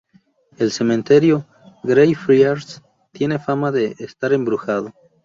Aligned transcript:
El 0.57 0.71
cementerio 0.71 1.45
Greyfriars 1.83 2.81
tiene 3.11 3.37
fama 3.37 3.71
de 3.71 3.95
estar 3.99 4.33
embrujado. 4.33 4.91